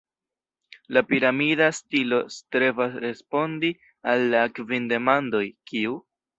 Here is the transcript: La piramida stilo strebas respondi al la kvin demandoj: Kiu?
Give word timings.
La 0.95 1.03
piramida 1.09 1.67
stilo 1.81 2.19
strebas 2.37 2.97
respondi 3.05 3.73
al 4.15 4.27
la 4.35 4.43
kvin 4.59 4.93
demandoj: 4.97 5.47
Kiu? 5.71 5.97